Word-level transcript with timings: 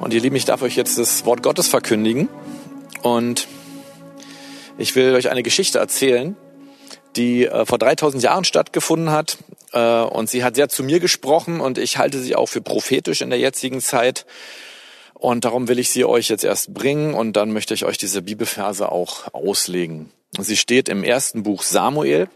Und 0.00 0.14
ihr 0.14 0.20
Lieben, 0.20 0.34
ich 0.34 0.46
darf 0.46 0.62
euch 0.62 0.76
jetzt 0.76 0.96
das 0.96 1.26
Wort 1.26 1.42
Gottes 1.42 1.68
verkündigen. 1.68 2.30
Und 3.02 3.46
ich 4.78 4.96
will 4.96 5.14
euch 5.14 5.28
eine 5.28 5.42
Geschichte 5.42 5.78
erzählen, 5.78 6.36
die 7.16 7.46
äh, 7.46 7.66
vor 7.66 7.76
3000 7.76 8.22
Jahren 8.22 8.44
stattgefunden 8.44 9.10
hat. 9.10 9.36
Äh, 9.72 9.78
und 9.78 10.30
sie 10.30 10.42
hat 10.42 10.54
sehr 10.56 10.70
zu 10.70 10.82
mir 10.82 11.00
gesprochen 11.00 11.60
und 11.60 11.76
ich 11.76 11.98
halte 11.98 12.18
sie 12.18 12.34
auch 12.34 12.46
für 12.46 12.62
prophetisch 12.62 13.20
in 13.20 13.28
der 13.28 13.38
jetzigen 13.38 13.82
Zeit. 13.82 14.24
Und 15.12 15.44
darum 15.44 15.68
will 15.68 15.78
ich 15.78 15.90
sie 15.90 16.06
euch 16.06 16.30
jetzt 16.30 16.44
erst 16.44 16.72
bringen 16.72 17.12
und 17.12 17.34
dann 17.34 17.52
möchte 17.52 17.74
ich 17.74 17.84
euch 17.84 17.98
diese 17.98 18.22
Bibelverse 18.22 18.90
auch 18.90 19.34
auslegen. 19.34 20.10
Sie 20.38 20.56
steht 20.56 20.88
im 20.88 21.04
ersten 21.04 21.42
Buch 21.42 21.62
Samuel, 21.62 22.30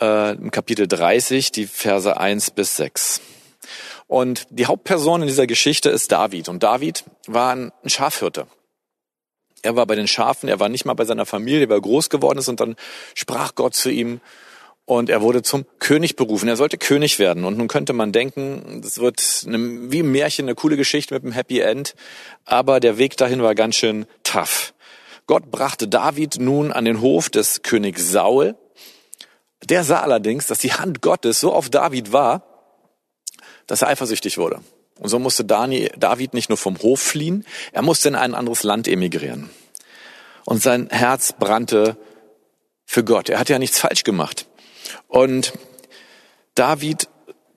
äh, 0.00 0.34
im 0.34 0.52
Kapitel 0.52 0.86
30, 0.86 1.50
die 1.50 1.66
Verse 1.66 2.16
1 2.16 2.52
bis 2.52 2.76
6. 2.76 3.20
Und 4.08 4.46
die 4.50 4.66
Hauptperson 4.66 5.22
in 5.22 5.28
dieser 5.28 5.46
Geschichte 5.46 5.90
ist 5.90 6.10
David. 6.10 6.48
Und 6.48 6.62
David 6.62 7.04
war 7.26 7.54
ein 7.54 7.72
Schafhirte. 7.84 8.46
Er 9.62 9.76
war 9.76 9.86
bei 9.86 9.94
den 9.94 10.08
Schafen, 10.08 10.48
er 10.48 10.60
war 10.60 10.68
nicht 10.68 10.84
mal 10.84 10.94
bei 10.94 11.04
seiner 11.04 11.26
Familie, 11.26 11.68
weil 11.68 11.78
er 11.78 11.82
groß 11.82 12.10
geworden 12.10 12.38
ist 12.38 12.48
und 12.48 12.60
dann 12.60 12.76
sprach 13.14 13.54
Gott 13.54 13.74
zu 13.74 13.90
ihm 13.90 14.20
und 14.88 15.10
er 15.10 15.20
wurde 15.20 15.42
zum 15.42 15.66
König 15.80 16.16
berufen. 16.16 16.48
Er 16.48 16.56
sollte 16.56 16.78
König 16.78 17.18
werden. 17.18 17.44
Und 17.44 17.58
nun 17.58 17.68
könnte 17.68 17.92
man 17.92 18.10
denken, 18.10 18.80
das 18.82 18.98
wird 18.98 19.44
eine, 19.46 19.92
wie 19.92 20.02
ein 20.02 20.10
Märchen, 20.10 20.46
eine 20.46 20.54
coole 20.54 20.78
Geschichte 20.78 21.12
mit 21.12 21.24
einem 21.24 21.32
Happy 21.32 21.60
End. 21.60 21.94
Aber 22.46 22.80
der 22.80 22.96
Weg 22.96 23.18
dahin 23.18 23.42
war 23.42 23.54
ganz 23.54 23.76
schön 23.76 24.06
tough. 24.22 24.72
Gott 25.26 25.50
brachte 25.50 25.88
David 25.88 26.38
nun 26.40 26.72
an 26.72 26.86
den 26.86 27.02
Hof 27.02 27.28
des 27.28 27.62
Königs 27.62 28.10
Saul. 28.10 28.56
Der 29.68 29.84
sah 29.84 30.00
allerdings, 30.00 30.46
dass 30.46 30.60
die 30.60 30.72
Hand 30.72 31.02
Gottes 31.02 31.38
so 31.38 31.52
auf 31.52 31.68
David 31.68 32.14
war, 32.14 32.57
dass 33.68 33.82
er 33.82 33.88
eifersüchtig 33.88 34.38
wurde. 34.38 34.60
Und 34.98 35.08
so 35.08 35.20
musste 35.20 35.44
David 35.44 36.34
nicht 36.34 36.48
nur 36.48 36.58
vom 36.58 36.76
Hof 36.78 37.00
fliehen, 37.00 37.46
er 37.72 37.82
musste 37.82 38.08
in 38.08 38.16
ein 38.16 38.34
anderes 38.34 38.64
Land 38.64 38.88
emigrieren. 38.88 39.48
Und 40.44 40.60
sein 40.60 40.88
Herz 40.90 41.32
brannte 41.38 41.96
für 42.84 43.04
Gott. 43.04 43.28
Er 43.28 43.38
hat 43.38 43.48
ja 43.48 43.60
nichts 43.60 43.78
falsch 43.78 44.02
gemacht. 44.02 44.46
Und 45.06 45.52
David 46.56 47.08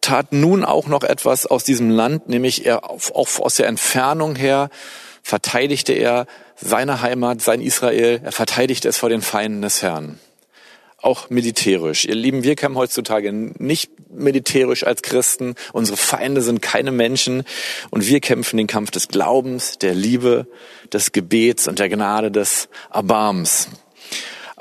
tat 0.01 0.33
nun 0.33 0.63
auch 0.63 0.87
noch 0.87 1.03
etwas 1.03 1.45
aus 1.47 1.63
diesem 1.63 1.89
Land, 1.89 2.29
nämlich 2.29 2.65
er 2.65 2.89
auch 2.89 3.39
aus 3.39 3.55
der 3.55 3.67
Entfernung 3.67 4.35
her 4.35 4.69
verteidigte 5.23 5.93
er 5.93 6.25
seine 6.55 7.01
Heimat, 7.01 7.41
sein 7.41 7.61
Israel, 7.61 8.21
er 8.23 8.31
verteidigte 8.31 8.89
es 8.89 8.97
vor 8.97 9.09
den 9.09 9.21
Feinden 9.21 9.61
des 9.61 9.81
Herrn 9.81 10.19
auch 11.01 11.29
militärisch. 11.29 12.05
Ihr 12.05 12.15
Lieben, 12.15 12.43
wir 12.43 12.55
kämpfen 12.55 12.77
heutzutage 12.77 13.31
nicht 13.33 13.91
militärisch 14.11 14.85
als 14.85 15.01
Christen. 15.01 15.55
Unsere 15.73 15.97
Feinde 15.97 16.41
sind 16.41 16.61
keine 16.61 16.91
Menschen 16.91 17.43
und 17.89 18.07
wir 18.07 18.19
kämpfen 18.19 18.57
den 18.57 18.67
Kampf 18.67 18.91
des 18.91 19.07
Glaubens, 19.07 19.77
der 19.77 19.95
Liebe, 19.95 20.47
des 20.91 21.11
Gebets 21.11 21.67
und 21.67 21.79
der 21.79 21.89
Gnade 21.89 22.31
des 22.31 22.69
Erbarms. 22.91 23.69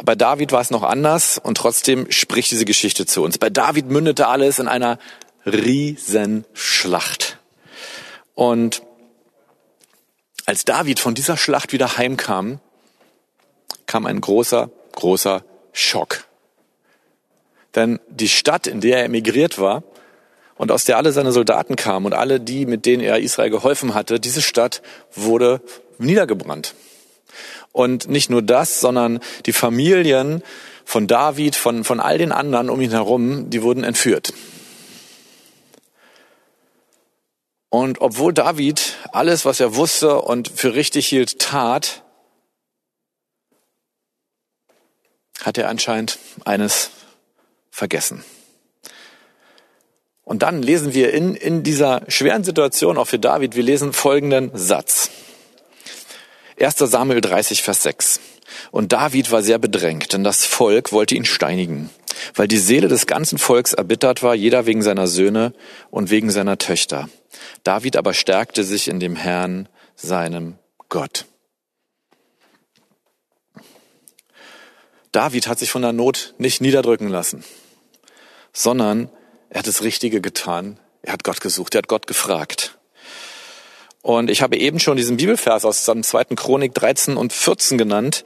Bei 0.02 0.14
David 0.14 0.52
war 0.52 0.62
es 0.62 0.70
noch 0.70 0.83
anders 0.83 1.38
und 1.38 1.56
trotzdem 1.56 2.11
spricht 2.11 2.50
diese 2.50 2.64
Geschichte 2.64 3.05
zu 3.05 3.22
uns. 3.22 3.36
Bei 3.36 3.50
David 3.50 3.86
mündete 3.91 4.28
alles 4.28 4.58
in 4.58 4.68
einer 4.68 4.98
Riesenschlacht. 5.44 7.38
Und 8.34 8.83
als 10.46 10.64
David 10.64 11.00
von 11.00 11.14
dieser 11.14 11.36
Schlacht 11.36 11.72
wieder 11.72 11.98
heimkam, 11.98 12.61
kam 13.86 14.06
ein 14.06 14.20
großer, 14.20 14.70
großer 14.92 15.44
Schock. 15.72 16.24
Denn 17.74 18.00
die 18.08 18.28
Stadt, 18.28 18.66
in 18.66 18.80
der 18.80 18.98
er 18.98 19.04
emigriert 19.04 19.58
war 19.58 19.82
und 20.56 20.72
aus 20.72 20.84
der 20.84 20.96
alle 20.96 21.12
seine 21.12 21.32
Soldaten 21.32 21.77
kamen 21.77 22.06
und 22.06 22.14
alle 22.14 22.40
die, 22.40 22.66
mit 22.66 22.86
denen 22.86 23.02
er 23.02 23.18
Israel 23.18 23.50
geholfen 23.50 23.94
hatte, 23.94 24.20
diese 24.20 24.42
Stadt 24.42 24.82
wurde 25.14 25.60
niedergebrannt. 25.98 26.74
Und 27.72 28.08
nicht 28.08 28.30
nur 28.30 28.42
das, 28.42 28.80
sondern 28.80 29.20
die 29.46 29.52
Familien 29.52 30.42
von 30.84 31.06
David, 31.06 31.55
von, 31.55 31.84
von 31.84 32.00
all 32.00 32.18
den 32.18 32.33
anderen 32.33 32.68
um 32.68 32.80
ihn 32.80 32.90
herum, 32.90 33.48
die 33.50 33.62
wurden 33.62 33.84
entführt. 33.84 34.33
Und 37.68 38.00
obwohl 38.00 38.34
David 38.34 38.96
alles, 39.12 39.45
was 39.45 39.61
er 39.61 39.77
wusste 39.77 40.20
und 40.20 40.48
für 40.48 40.74
richtig 40.74 41.06
hielt, 41.06 41.39
tat, 41.39 42.02
hat 45.40 45.56
er 45.56 45.68
anscheinend 45.68 46.18
eines 46.45 46.90
vergessen. 47.70 48.25
Und 50.31 50.42
dann 50.42 50.63
lesen 50.63 50.95
wir 50.95 51.13
in, 51.13 51.35
in 51.35 51.64
dieser 51.64 52.03
schweren 52.07 52.45
Situation, 52.45 52.98
auch 52.98 53.08
für 53.08 53.19
David, 53.19 53.57
wir 53.57 53.64
lesen 53.64 53.92
folgenden 53.92 54.53
Satz. 54.55 55.11
1. 56.61 56.77
Samuel 56.79 57.20
30, 57.20 57.64
Vers 57.64 57.83
6. 57.83 58.20
Und 58.70 58.92
David 58.92 59.33
war 59.33 59.42
sehr 59.42 59.58
bedrängt, 59.58 60.13
denn 60.13 60.23
das 60.23 60.45
Volk 60.45 60.92
wollte 60.92 61.17
ihn 61.17 61.25
steinigen, 61.25 61.91
weil 62.36 62.47
die 62.47 62.58
Seele 62.58 62.86
des 62.86 63.08
ganzen 63.08 63.39
Volks 63.39 63.73
erbittert 63.73 64.23
war, 64.23 64.37
jeder 64.37 64.67
wegen 64.67 64.83
seiner 64.83 65.08
Söhne 65.08 65.52
und 65.91 66.11
wegen 66.11 66.31
seiner 66.31 66.58
Töchter. 66.58 67.08
David 67.64 67.97
aber 67.97 68.14
stärkte 68.14 68.63
sich 68.63 68.87
in 68.87 69.01
dem 69.01 69.17
Herrn, 69.17 69.69
seinem 69.97 70.58
Gott. 70.89 71.27
David 75.11 75.48
hat 75.48 75.58
sich 75.58 75.73
von 75.73 75.83
der 75.83 75.92
Not 75.92 76.35
nicht 76.39 76.61
niederdrücken 76.61 77.08
lassen 77.08 77.42
sondern 78.52 79.11
er 79.48 79.61
hat 79.61 79.66
das 79.66 79.83
Richtige 79.83 80.20
getan. 80.20 80.78
Er 81.02 81.12
hat 81.12 81.24
Gott 81.24 81.40
gesucht, 81.40 81.74
er 81.74 81.78
hat 81.78 81.88
Gott 81.88 82.06
gefragt. 82.06 82.78
Und 84.02 84.30
ich 84.30 84.42
habe 84.42 84.56
eben 84.56 84.80
schon 84.80 84.96
diesen 84.96 85.18
Bibelvers 85.18 85.64
aus 85.64 85.84
seinem 85.84 86.02
zweiten 86.02 86.36
Chronik 86.36 86.74
13 86.74 87.16
und 87.16 87.33
14 87.33 87.77
genannt. 87.77 88.24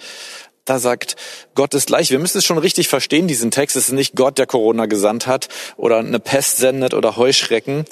Da 0.64 0.78
sagt, 0.78 1.16
Gott 1.54 1.74
ist 1.74 1.88
gleich. 1.88 2.10
Wir 2.10 2.18
müssen 2.18 2.38
es 2.38 2.44
schon 2.44 2.58
richtig 2.58 2.88
verstehen, 2.88 3.28
diesen 3.28 3.50
Text. 3.50 3.76
Es 3.76 3.86
ist 3.88 3.92
nicht 3.92 4.16
Gott, 4.16 4.38
der 4.38 4.46
Corona 4.46 4.86
gesandt 4.86 5.26
hat 5.26 5.48
oder 5.76 5.98
eine 5.98 6.20
Pest 6.20 6.56
sendet 6.56 6.94
oder 6.94 7.16
Heuschrecken. 7.16 7.84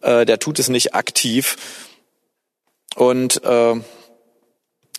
Äh, 0.00 0.24
der 0.24 0.38
tut 0.38 0.58
es 0.58 0.68
nicht 0.68 0.94
aktiv. 0.94 1.56
Und 2.94 3.44
äh, 3.44 3.74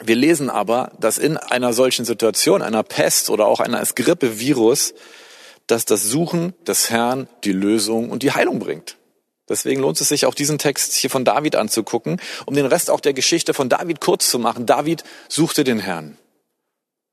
wir 0.03 0.15
lesen 0.15 0.49
aber, 0.51 0.91
dass 0.99 1.17
in 1.17 1.37
einer 1.37 1.73
solchen 1.73 2.05
Situation, 2.05 2.61
einer 2.61 2.83
Pest 2.83 3.31
oder 3.31 3.47
auch 3.47 3.59
einer 3.59 3.83
Grippevirus, 3.83 4.93
dass 5.67 5.85
das 5.85 6.03
Suchen 6.03 6.53
des 6.65 6.89
Herrn 6.89 7.27
die 7.43 7.51
Lösung 7.51 8.09
und 8.09 8.23
die 8.23 8.31
Heilung 8.31 8.59
bringt. 8.59 8.97
Deswegen 9.49 9.81
lohnt 9.81 9.99
es 10.01 10.09
sich 10.09 10.25
auch 10.25 10.33
diesen 10.33 10.57
Text 10.57 10.93
hier 10.93 11.09
von 11.09 11.23
David 11.23 11.55
anzugucken, 11.55 12.19
um 12.45 12.55
den 12.55 12.65
Rest 12.65 12.89
auch 12.89 12.99
der 12.99 13.13
Geschichte 13.13 13.53
von 13.53 13.69
David 13.69 14.01
kurz 14.01 14.29
zu 14.29 14.39
machen. 14.39 14.65
David 14.65 15.03
suchte 15.29 15.63
den 15.63 15.79
Herrn. 15.79 16.17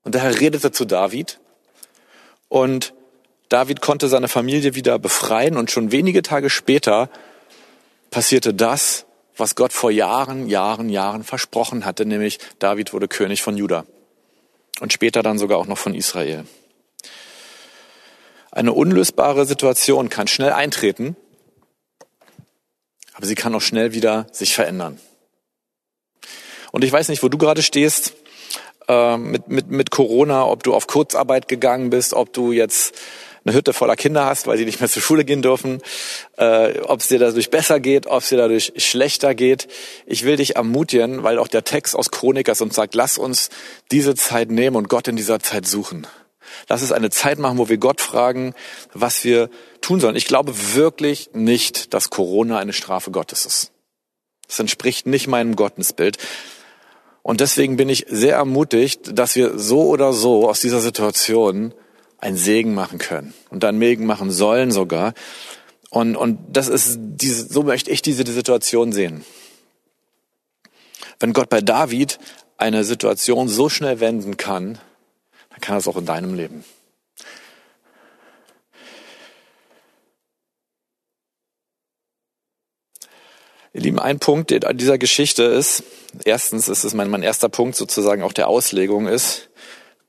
Und 0.03 0.15
der 0.15 0.21
Herr 0.21 0.39
redete 0.39 0.71
zu 0.71 0.85
David. 0.85 1.39
Und 2.49 2.93
David 3.49 3.81
konnte 3.81 4.07
seine 4.07 4.27
Familie 4.27 4.75
wieder 4.75 4.99
befreien. 4.99 5.55
Und 5.55 5.71
schon 5.71 5.91
wenige 5.91 6.23
Tage 6.23 6.49
später 6.49 7.09
passierte 8.11 8.53
das, 8.53 9.05
was 9.37 9.55
Gott 9.55 9.73
vor 9.73 9.91
Jahren, 9.91 10.47
Jahren, 10.47 10.89
Jahren 10.89 11.23
versprochen 11.23 11.85
hatte, 11.85 12.05
nämlich 12.05 12.39
David 12.59 12.93
wurde 12.93 13.07
König 13.07 13.41
von 13.41 13.57
Juda. 13.57 13.85
Und 14.79 14.93
später 14.93 15.23
dann 15.23 15.37
sogar 15.37 15.57
auch 15.57 15.67
noch 15.67 15.77
von 15.77 15.93
Israel. 15.93 16.45
Eine 18.55 18.71
unlösbare 18.71 19.45
Situation 19.45 20.07
kann 20.09 20.27
schnell 20.27 20.53
eintreten, 20.53 21.17
aber 23.13 23.25
sie 23.25 23.35
kann 23.35 23.53
auch 23.53 23.61
schnell 23.61 23.93
wieder 23.93 24.27
sich 24.31 24.55
verändern. 24.55 24.97
Und 26.71 26.85
ich 26.85 26.91
weiß 26.91 27.09
nicht, 27.09 27.21
wo 27.21 27.27
du 27.27 27.37
gerade 27.37 27.61
stehst 27.61 28.13
äh, 28.87 29.17
mit, 29.17 29.49
mit, 29.49 29.69
mit 29.69 29.91
Corona, 29.91 30.45
ob 30.45 30.63
du 30.63 30.73
auf 30.73 30.87
Kurzarbeit 30.87 31.49
gegangen 31.49 31.89
bist, 31.89 32.13
ob 32.13 32.31
du 32.31 32.53
jetzt 32.53 32.95
eine 33.43 33.53
Hütte 33.53 33.73
voller 33.73 33.97
Kinder 33.97 34.25
hast, 34.25 34.47
weil 34.47 34.57
sie 34.57 34.63
nicht 34.63 34.79
mehr 34.79 34.89
zur 34.89 35.01
Schule 35.01 35.25
gehen 35.25 35.41
dürfen, 35.41 35.81
äh, 36.37 36.79
ob 36.79 37.01
es 37.01 37.09
dir 37.09 37.19
dadurch 37.19 37.49
besser 37.49 37.81
geht, 37.81 38.07
ob 38.07 38.23
es 38.23 38.29
dir 38.29 38.37
dadurch 38.37 38.71
schlechter 38.77 39.35
geht. 39.35 39.67
Ich 40.05 40.23
will 40.23 40.37
dich 40.37 40.55
ermutigen, 40.55 41.23
weil 41.23 41.39
auch 41.39 41.49
der 41.49 41.65
Text 41.65 41.93
aus 41.93 42.09
Chronikers 42.09 42.61
uns 42.61 42.75
sagt, 42.75 42.95
lass 42.95 43.17
uns 43.17 43.49
diese 43.91 44.15
Zeit 44.15 44.49
nehmen 44.49 44.77
und 44.77 44.87
Gott 44.87 45.09
in 45.09 45.17
dieser 45.17 45.41
Zeit 45.41 45.67
suchen. 45.67 46.07
Lass 46.67 46.81
es 46.81 46.91
eine 46.91 47.09
Zeit 47.09 47.39
machen, 47.39 47.57
wo 47.57 47.69
wir 47.69 47.77
Gott 47.77 48.01
fragen, 48.01 48.53
was 48.93 49.23
wir 49.23 49.49
tun 49.81 49.99
sollen. 49.99 50.15
Ich 50.15 50.25
glaube 50.25 50.53
wirklich 50.73 51.29
nicht, 51.33 51.93
dass 51.93 52.09
Corona 52.09 52.57
eine 52.57 52.73
Strafe 52.73 53.11
Gottes 53.11 53.45
ist. 53.45 53.71
Das 54.47 54.59
entspricht 54.59 55.07
nicht 55.07 55.27
meinem 55.27 55.55
Gottesbild. 55.55 56.17
Und 57.21 57.41
deswegen 57.41 57.77
bin 57.77 57.89
ich 57.89 58.05
sehr 58.07 58.35
ermutigt, 58.35 59.17
dass 59.17 59.35
wir 59.35 59.57
so 59.57 59.87
oder 59.87 60.13
so 60.13 60.47
aus 60.47 60.59
dieser 60.59 60.79
Situation 60.79 61.73
einen 62.19 62.37
Segen 62.37 62.73
machen 62.73 62.99
können 62.99 63.33
und 63.49 63.63
dann 63.63 63.79
Segen 63.79 64.05
machen 64.05 64.31
sollen 64.31 64.71
sogar. 64.71 65.13
Und, 65.89 66.15
und 66.15 66.39
das 66.49 66.67
ist 66.67 66.97
diese, 66.99 67.51
so 67.51 67.63
möchte 67.63 67.89
ich 67.89 68.01
diese 68.01 68.25
Situation 68.31 68.91
sehen. 68.91 69.25
Wenn 71.19 71.33
Gott 71.33 71.49
bei 71.49 71.61
David 71.61 72.19
eine 72.57 72.83
Situation 72.83 73.47
so 73.47 73.69
schnell 73.69 73.99
wenden 73.99 74.37
kann, 74.37 74.77
dann 75.55 75.61
kann 75.61 75.75
das 75.75 75.87
auch 75.87 75.95
in 75.95 76.05
deinem 76.05 76.33
Leben. 76.33 76.65
Ihr 83.73 83.81
Lieben, 83.81 83.99
ein 83.99 84.19
Punkt 84.19 84.65
an 84.65 84.77
dieser 84.77 84.97
Geschichte 84.97 85.43
ist, 85.43 85.83
erstens 86.25 86.67
ist 86.67 86.83
es 86.83 86.93
mein, 86.93 87.09
mein 87.09 87.23
erster 87.23 87.49
Punkt 87.49 87.75
sozusagen 87.75 88.21
auch 88.21 88.33
der 88.33 88.47
Auslegung 88.49 89.07
ist, 89.07 89.49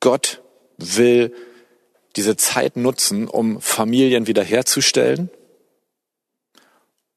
Gott 0.00 0.42
will 0.78 1.32
diese 2.16 2.36
Zeit 2.36 2.76
nutzen, 2.76 3.28
um 3.28 3.60
Familien 3.60 4.26
wiederherzustellen 4.26 5.30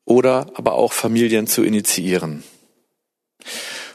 oder 0.06 0.52
aber 0.54 0.74
auch 0.74 0.94
Familien 0.94 1.48
zu 1.48 1.64
initiieren. 1.64 2.44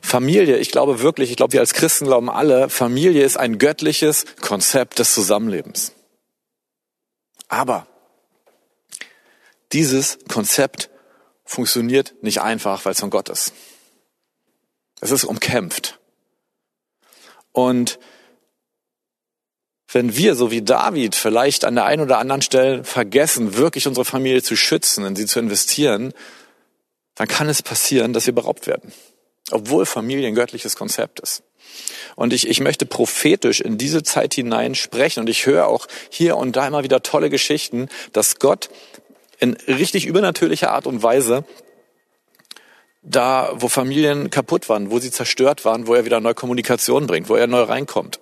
Familie, 0.05 0.59
ich 0.59 0.71
glaube 0.71 1.01
wirklich, 1.01 1.31
ich 1.31 1.37
glaube, 1.39 1.55
wir 1.55 1.61
als 1.61 1.73
Christen 1.73 2.05
glauben 2.05 2.29
alle, 2.29 2.69
Familie 2.69 3.25
ist 3.25 3.39
ein 3.39 3.59
göttliches 3.59 4.27
Konzept 4.43 4.99
des 4.99 5.15
Zusammenlebens. 5.15 5.93
Aber 7.49 7.87
dieses 9.73 10.19
Konzept 10.29 10.91
funktioniert 11.47 12.23
nicht 12.23 12.43
einfach, 12.43 12.85
weil 12.85 12.93
es 12.93 13.01
von 13.01 13.09
Gott 13.09 13.31
ist. 13.31 13.55
Es 15.01 15.11
ist 15.11 15.25
umkämpft. 15.25 15.99
Und 17.53 17.99
wenn 19.89 20.15
wir, 20.17 20.35
so 20.35 20.51
wie 20.51 20.61
David, 20.61 21.15
vielleicht 21.15 21.65
an 21.65 21.77
der 21.77 21.87
einen 21.87 22.03
oder 22.03 22.19
anderen 22.19 22.43
Stelle 22.43 22.85
vergessen, 22.85 23.57
wirklich 23.57 23.89
unsere 23.89 24.05
Familie 24.05 24.43
zu 24.43 24.55
schützen, 24.55 25.07
in 25.07 25.17
sie 25.17 25.25
zu 25.25 25.41
investieren, 25.41 26.13
dann 27.15 27.27
kann 27.27 27.49
es 27.49 27.63
passieren, 27.63 28.13
dass 28.13 28.27
wir 28.27 28.35
beraubt 28.35 28.67
werden. 28.67 28.93
Obwohl 29.51 29.87
Familie 29.87 30.29
ein 30.29 30.35
göttliches 30.35 30.77
Konzept 30.77 31.21
ist. 31.21 31.43
Und 32.17 32.33
ich, 32.33 32.49
ich 32.49 32.61
möchte 32.61 32.87
prophetisch 32.87 33.61
in 33.61 33.79
diese 33.79 34.03
Zeit 34.03 34.35
hinein 34.35 34.75
sprechen. 34.75 35.21
Und 35.21 35.29
ich 35.29 35.47
höre 35.47 35.67
auch 35.67 35.87
hier 36.11 36.37
und 36.37 36.57
da 36.57 36.67
immer 36.67 36.85
wieder 36.85 37.03
tolle 37.03 37.31
Geschichten, 37.31 37.89
dass 38.13 38.39
Gott 38.39 38.71
in 39.41 39.55
richtig 39.67 40.07
übernatürlicher 40.07 40.73
Art 40.73 40.87
und 40.87 41.03
Weise 41.03 41.45
da, 43.03 43.53
wo 43.55 43.69
Familien 43.69 44.31
kaputt 44.31 44.69
waren, 44.69 44.91
wo 44.91 44.99
sie 44.99 45.11
zerstört 45.11 45.65
waren, 45.65 45.87
wo 45.87 45.95
er 45.95 46.05
wieder 46.05 46.21
neue 46.21 46.35
Kommunikation 46.35 47.07
bringt, 47.07 47.29
wo 47.29 47.37
er 47.37 47.47
neu 47.47 47.63
reinkommt, 47.63 48.21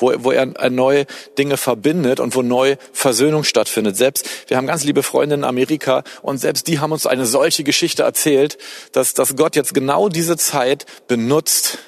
wo, 0.00 0.12
wo 0.18 0.32
er 0.32 0.46
neue 0.70 1.06
Dinge 1.38 1.56
verbindet 1.56 2.20
und 2.20 2.34
wo 2.34 2.42
neu 2.42 2.76
Versöhnung 2.92 3.44
stattfindet. 3.44 3.96
Selbst, 3.96 4.28
wir 4.48 4.56
haben 4.56 4.66
ganz 4.66 4.84
liebe 4.84 5.02
Freunde 5.02 5.36
in 5.36 5.44
Amerika 5.44 6.02
und 6.22 6.38
selbst 6.38 6.66
die 6.66 6.78
haben 6.80 6.92
uns 6.92 7.06
eine 7.06 7.26
solche 7.26 7.64
Geschichte 7.64 8.02
erzählt, 8.02 8.58
dass, 8.92 9.14
dass 9.14 9.36
Gott 9.36 9.56
jetzt 9.56 9.74
genau 9.74 10.08
diese 10.08 10.36
Zeit 10.36 10.86
benutzt, 11.06 11.78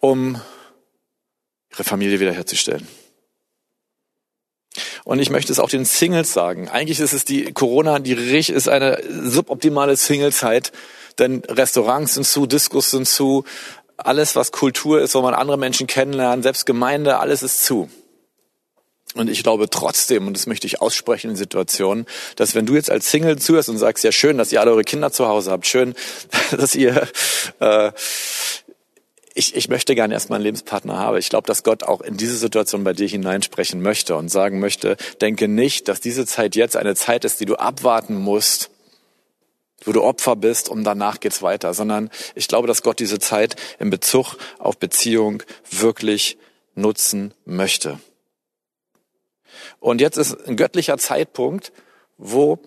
um 0.00 0.40
ihre 1.72 1.84
Familie 1.84 2.20
wiederherzustellen. 2.20 2.86
Und 5.04 5.18
ich 5.18 5.30
möchte 5.30 5.52
es 5.52 5.60
auch 5.60 5.68
den 5.68 5.84
Singles 5.84 6.32
sagen. 6.32 6.68
Eigentlich 6.68 6.98
ist 6.98 7.12
es 7.12 7.24
die 7.24 7.52
Corona, 7.52 7.98
die 7.98 8.14
Rich 8.14 8.50
ist 8.50 8.68
eine 8.68 9.02
suboptimale 9.08 9.96
Singlezeit, 9.96 10.72
denn 11.18 11.42
Restaurants 11.48 12.14
sind 12.14 12.26
zu, 12.26 12.46
Diskos 12.46 12.90
sind 12.90 13.06
zu, 13.06 13.44
alles 13.96 14.36
was 14.36 14.52
Kultur 14.52 15.00
ist, 15.00 15.14
wo 15.14 15.22
man 15.22 15.34
andere 15.34 15.58
Menschen 15.58 15.86
kennenlernt, 15.86 16.42
selbst 16.42 16.66
Gemeinde, 16.66 17.18
alles 17.18 17.42
ist 17.42 17.64
zu. 17.64 17.88
Und 19.14 19.30
ich 19.30 19.44
glaube 19.44 19.70
trotzdem, 19.70 20.26
und 20.26 20.36
das 20.36 20.46
möchte 20.46 20.66
ich 20.66 20.82
aussprechen 20.82 21.30
in 21.30 21.36
Situationen, 21.36 22.06
dass 22.34 22.56
wenn 22.56 22.66
du 22.66 22.74
jetzt 22.74 22.90
als 22.90 23.10
Single 23.10 23.38
zuhörst 23.38 23.68
und 23.68 23.78
sagst, 23.78 24.02
ja 24.02 24.10
schön, 24.10 24.38
dass 24.38 24.50
ihr 24.50 24.60
alle 24.60 24.72
eure 24.72 24.82
Kinder 24.82 25.12
zu 25.12 25.28
Hause 25.28 25.52
habt, 25.52 25.66
schön, 25.66 25.94
dass 26.50 26.74
ihr 26.74 27.06
äh, 27.60 27.92
ich, 29.34 29.56
ich 29.56 29.68
möchte 29.68 29.94
gerne 29.96 30.14
erstmal 30.14 30.36
einen 30.36 30.44
Lebenspartner 30.44 30.96
haben. 30.96 31.16
Ich 31.18 31.28
glaube, 31.28 31.46
dass 31.46 31.64
Gott 31.64 31.82
auch 31.82 32.00
in 32.00 32.16
diese 32.16 32.36
Situation 32.36 32.84
bei 32.84 32.92
dir 32.92 33.08
hineinsprechen 33.08 33.82
möchte 33.82 34.14
und 34.14 34.28
sagen 34.28 34.60
möchte, 34.60 34.96
denke 35.20 35.48
nicht, 35.48 35.88
dass 35.88 36.00
diese 36.00 36.24
Zeit 36.24 36.54
jetzt 36.54 36.76
eine 36.76 36.94
Zeit 36.94 37.24
ist, 37.24 37.40
die 37.40 37.44
du 37.44 37.56
abwarten 37.56 38.14
musst, 38.14 38.70
wo 39.84 39.92
du 39.92 40.02
Opfer 40.02 40.36
bist 40.36 40.68
und 40.68 40.84
danach 40.84 41.20
geht's 41.20 41.42
weiter, 41.42 41.74
sondern 41.74 42.10
ich 42.34 42.48
glaube, 42.48 42.66
dass 42.66 42.82
Gott 42.82 42.98
diese 42.98 43.18
Zeit 43.18 43.56
in 43.78 43.90
Bezug 43.90 44.36
auf 44.58 44.78
Beziehung 44.78 45.42
wirklich 45.70 46.38
nutzen 46.74 47.34
möchte. 47.44 47.98
Und 49.80 50.00
jetzt 50.00 50.16
ist 50.16 50.46
ein 50.48 50.56
göttlicher 50.56 50.98
Zeitpunkt, 50.98 51.72
wo 52.16 52.58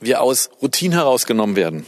wir 0.00 0.20
aus 0.20 0.50
Routine 0.60 0.96
herausgenommen 0.96 1.56
werden. 1.56 1.86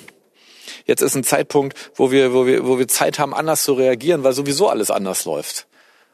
Jetzt 0.86 1.02
ist 1.02 1.14
ein 1.14 1.24
Zeitpunkt, 1.24 1.76
wo 1.94 2.10
wir, 2.10 2.32
wo 2.32 2.46
wir, 2.46 2.66
wo 2.66 2.78
wir 2.78 2.88
Zeit 2.88 3.18
haben, 3.18 3.34
anders 3.34 3.64
zu 3.64 3.72
reagieren, 3.74 4.22
weil 4.24 4.32
sowieso 4.32 4.68
alles 4.68 4.90
anders 4.90 5.24
läuft. 5.24 5.66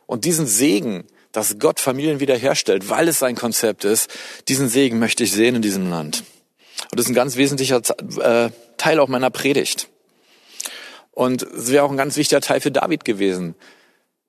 Und 0.06 0.24
diesen 0.24 0.46
Segen, 0.46 1.04
dass 1.32 1.58
Gott 1.58 1.80
Familien 1.80 2.20
wiederherstellt, 2.20 2.88
weil 2.88 3.08
es 3.08 3.18
sein 3.18 3.36
Konzept 3.36 3.84
ist, 3.84 4.10
diesen 4.48 4.68
Segen 4.68 4.98
möchte 4.98 5.24
ich 5.24 5.32
sehen 5.32 5.56
in 5.56 5.62
diesem 5.62 5.88
Land. 5.88 6.24
Und 6.90 6.98
das 6.98 7.06
ist 7.06 7.10
ein 7.10 7.14
ganz 7.14 7.36
wesentlicher 7.36 7.82
äh, 8.18 8.50
Teil 8.76 9.00
auch 9.00 9.08
meiner 9.08 9.30
Predigt. 9.30 9.88
Und 11.12 11.42
es 11.42 11.70
wäre 11.70 11.84
auch 11.84 11.90
ein 11.90 11.96
ganz 11.96 12.16
wichtiger 12.16 12.40
Teil 12.40 12.60
für 12.60 12.70
David 12.70 13.04
gewesen. 13.04 13.54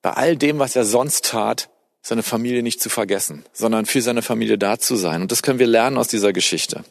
Bei 0.01 0.11
all 0.11 0.35
dem, 0.35 0.59
was 0.59 0.75
er 0.75 0.83
sonst 0.83 1.25
tat, 1.25 1.69
seine 2.01 2.23
Familie 2.23 2.63
nicht 2.63 2.81
zu 2.81 2.89
vergessen, 2.89 3.45
sondern 3.53 3.85
für 3.85 4.01
seine 4.01 4.21
Familie 4.21 4.57
da 4.57 4.79
zu 4.79 4.95
sein. 4.95 5.21
Und 5.21 5.31
das 5.31 5.43
können 5.43 5.59
wir 5.59 5.67
lernen 5.67 5.97
aus 5.97 6.07
dieser 6.07 6.33
Geschichte. 6.33 6.83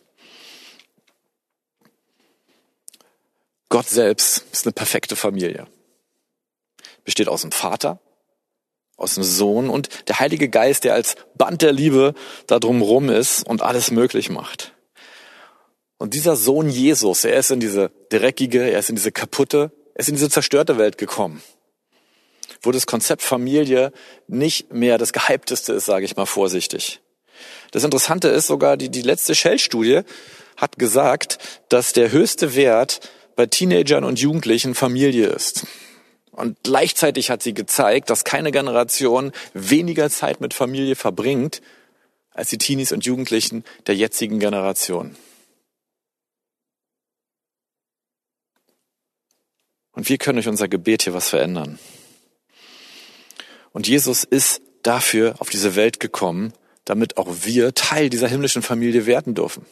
Gott 3.68 3.88
selbst 3.88 4.44
ist 4.52 4.66
eine 4.66 4.72
perfekte 4.72 5.16
Familie. 5.16 5.66
Besteht 7.04 7.28
aus 7.28 7.42
dem 7.42 7.52
Vater, 7.52 8.00
aus 8.96 9.14
dem 9.14 9.24
Sohn 9.24 9.70
und 9.70 10.08
der 10.08 10.20
Heilige 10.20 10.48
Geist, 10.48 10.84
der 10.84 10.94
als 10.94 11.16
Band 11.36 11.62
der 11.62 11.72
Liebe 11.72 12.14
da 12.46 12.58
drumrum 12.58 13.08
ist 13.08 13.46
und 13.46 13.62
alles 13.62 13.90
möglich 13.90 14.30
macht. 14.30 14.74
Und 16.00 16.14
dieser 16.14 16.34
Sohn 16.34 16.70
Jesus, 16.70 17.26
er 17.26 17.38
ist 17.38 17.50
in 17.50 17.60
diese 17.60 17.90
dreckige, 18.08 18.70
er 18.70 18.78
ist 18.78 18.88
in 18.88 18.96
diese 18.96 19.12
kaputte, 19.12 19.70
er 19.92 20.00
ist 20.00 20.08
in 20.08 20.14
diese 20.14 20.30
zerstörte 20.30 20.78
Welt 20.78 20.96
gekommen. 20.96 21.42
Wo 22.62 22.72
das 22.72 22.86
Konzept 22.86 23.20
Familie 23.20 23.92
nicht 24.26 24.72
mehr 24.72 24.96
das 24.96 25.12
Gehypteste 25.12 25.74
ist, 25.74 25.84
sage 25.84 26.06
ich 26.06 26.16
mal 26.16 26.24
vorsichtig. 26.24 27.02
Das 27.72 27.84
Interessante 27.84 28.28
ist 28.28 28.46
sogar, 28.46 28.78
die, 28.78 28.88
die 28.88 29.02
letzte 29.02 29.34
Shell-Studie 29.34 30.00
hat 30.56 30.78
gesagt, 30.78 31.36
dass 31.68 31.92
der 31.92 32.10
höchste 32.10 32.54
Wert 32.54 33.00
bei 33.36 33.44
Teenagern 33.44 34.04
und 34.04 34.18
Jugendlichen 34.18 34.74
Familie 34.74 35.26
ist. 35.26 35.66
Und 36.32 36.56
gleichzeitig 36.62 37.28
hat 37.28 37.42
sie 37.42 37.52
gezeigt, 37.52 38.08
dass 38.08 38.24
keine 38.24 38.52
Generation 38.52 39.32
weniger 39.52 40.08
Zeit 40.08 40.40
mit 40.40 40.54
Familie 40.54 40.96
verbringt 40.96 41.60
als 42.30 42.48
die 42.48 42.56
Teenies 42.56 42.90
und 42.90 43.04
Jugendlichen 43.04 43.64
der 43.86 43.96
jetzigen 43.96 44.40
Generation. 44.40 45.14
Und 49.92 50.08
wir 50.08 50.18
können 50.18 50.36
durch 50.36 50.48
unser 50.48 50.68
Gebet 50.68 51.02
hier 51.02 51.14
was 51.14 51.28
verändern. 51.28 51.78
Und 53.72 53.88
Jesus 53.88 54.24
ist 54.24 54.62
dafür 54.82 55.34
auf 55.38 55.50
diese 55.50 55.76
Welt 55.76 56.00
gekommen, 56.00 56.52
damit 56.84 57.16
auch 57.18 57.28
wir 57.42 57.74
Teil 57.74 58.10
dieser 58.10 58.28
himmlischen 58.28 58.62
Familie 58.62 59.06
werden 59.06 59.34
dürfen. 59.34 59.66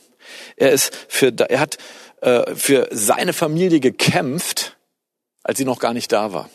Er 0.56 0.72
ist 0.72 0.94
für, 1.08 1.32
er 1.48 1.60
hat 1.60 1.78
äh, 2.20 2.54
für 2.54 2.88
seine 2.90 3.32
Familie 3.32 3.80
gekämpft, 3.80 4.76
als 5.42 5.58
sie 5.58 5.64
noch 5.64 5.78
gar 5.78 5.94
nicht 5.94 6.12
da 6.12 6.32
war. 6.32 6.50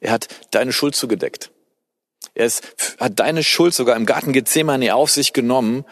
Er 0.00 0.12
hat 0.12 0.28
deine 0.50 0.72
Schuld 0.72 0.94
zugedeckt. 0.94 1.50
Er 2.34 2.46
ist, 2.46 2.62
hat 2.98 3.18
deine 3.20 3.42
Schuld 3.42 3.74
sogar 3.74 3.96
im 3.96 4.06
Garten 4.06 4.32
Gethsemane 4.32 4.94
auf 4.94 5.10
sich 5.10 5.32
genommen, 5.32 5.84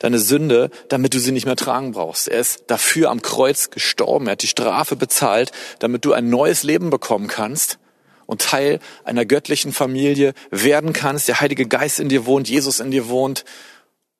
deine 0.00 0.18
Sünde, 0.18 0.70
damit 0.88 1.14
du 1.14 1.20
sie 1.20 1.30
nicht 1.30 1.46
mehr 1.46 1.56
tragen 1.56 1.92
brauchst. 1.92 2.26
Er 2.26 2.40
ist 2.40 2.64
dafür 2.66 3.10
am 3.10 3.22
Kreuz 3.22 3.70
gestorben. 3.70 4.26
Er 4.26 4.32
hat 4.32 4.42
die 4.42 4.48
Strafe 4.48 4.96
bezahlt, 4.96 5.52
damit 5.78 6.04
du 6.04 6.12
ein 6.12 6.28
neues 6.28 6.64
Leben 6.64 6.90
bekommen 6.90 7.28
kannst 7.28 7.78
und 8.26 8.42
Teil 8.42 8.80
einer 9.04 9.24
göttlichen 9.24 9.72
Familie 9.72 10.34
werden 10.50 10.92
kannst. 10.92 11.28
Der 11.28 11.40
Heilige 11.40 11.66
Geist 11.66 12.00
in 12.00 12.08
dir 12.08 12.26
wohnt, 12.26 12.48
Jesus 12.48 12.80
in 12.80 12.90
dir 12.90 13.08
wohnt 13.08 13.44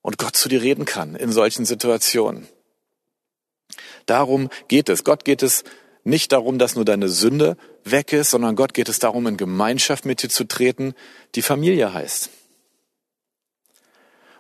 und 0.03 0.19
Gott 0.19 0.37
zu 0.37 0.49
dir 0.49 0.63
reden 0.63 0.85
kann 0.85 1.17
in 1.17 1.33
solchen 1.33 1.65
Situationen. 1.65 2.47
Darum 4.07 4.51
geht 4.69 4.89
es. 4.89 5.05
Gott 5.05 5.25
geht 5.25 5.43
es 5.43 5.65
nicht 6.05 6.33
darum, 6.33 6.59
dass 6.59 6.75
nur 6.75 6.85
deine 6.85 7.09
Sünde 7.09 7.57
weg 7.85 8.13
ist, 8.13 8.31
sondern 8.31 8.57
Gott 8.57 8.75
geht 8.75 8.89
es 8.89 8.99
darum, 8.99 9.27
in 9.27 9.37
Gemeinschaft 9.37 10.05
mit 10.05 10.23
dir 10.23 10.29
zu 10.29 10.45
treten, 10.45 10.95
die 11.35 11.43
Familie 11.43 11.95
heißt. 11.95 12.31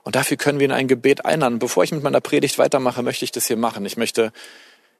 Und 0.02 0.16
dafür 0.16 0.36
können 0.36 0.58
wir 0.58 0.64
in 0.64 0.72
ein 0.72 0.88
Gebet 0.88 1.24
einladen. 1.24 1.58
Bevor 1.58 1.84
ich 1.84 1.92
mit 1.92 2.02
meiner 2.02 2.20
Predigt 2.20 2.58
weitermache, 2.58 3.02
möchte 3.02 3.24
ich 3.24 3.32
das 3.32 3.46
hier 3.46 3.56
machen. 3.56 3.84
Ich 3.84 3.96
möchte, 3.96 4.32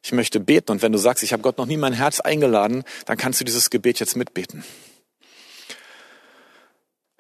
ich 0.03 0.13
möchte 0.13 0.41
beten. 0.41 0.73
Und 0.73 0.83
wenn 0.83 0.93
du 0.93 0.99
sagst, 0.99 1.23
ich 1.23 1.33
habe 1.33 1.43
Gott 1.43 1.59
noch 1.59 1.67
nie 1.67 1.77
mein 1.77 1.93
Herz 1.93 2.21
eingeladen, 2.21 2.85
dann 3.07 3.17
kannst 3.17 3.41
du 3.41 3.45
dieses 3.45 3.71
Gebet 3.71 4.01
jetzt 4.01 4.17
mitbeten. 4.17 4.65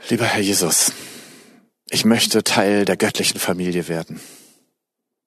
Lieber 0.08 0.24
Herr 0.24 0.42
Jesus, 0.42 0.92
ich 1.88 2.04
möchte 2.04 2.42
Teil 2.44 2.84
der 2.84 2.96
göttlichen 2.96 3.40
Familie 3.40 3.88
werden. 3.88 4.20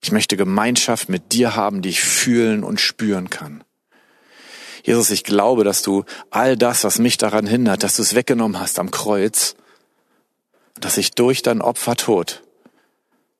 Ich 0.01 0.11
möchte 0.11 0.35
Gemeinschaft 0.35 1.07
mit 1.09 1.31
dir 1.31 1.55
haben, 1.55 1.81
die 1.81 1.89
ich 1.89 2.01
fühlen 2.01 2.63
und 2.63 2.81
spüren 2.81 3.29
kann. 3.29 3.63
Jesus, 4.83 5.11
ich 5.11 5.23
glaube, 5.23 5.63
dass 5.63 5.81
du 5.81 6.03
all 6.29 6.57
das, 6.57 6.83
was 6.83 6.99
mich 6.99 7.17
daran 7.17 7.47
hindert, 7.47 7.83
dass 7.83 7.95
du 7.95 8.01
es 8.01 8.15
weggenommen 8.15 8.59
hast 8.59 8.79
am 8.79 8.91
Kreuz, 8.91 9.55
dass 10.79 10.97
ich 10.97 11.11
durch 11.11 11.41
dein 11.41 11.61
Opfertod, 11.61 12.42